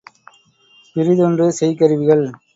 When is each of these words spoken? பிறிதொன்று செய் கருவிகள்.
பிறிதொன்று 0.95 1.47
செய் 1.51 1.75
கருவிகள். 1.75 2.25